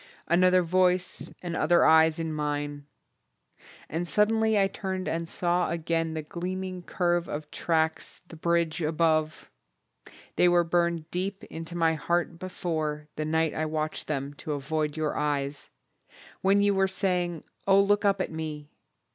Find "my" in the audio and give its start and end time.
11.75-11.93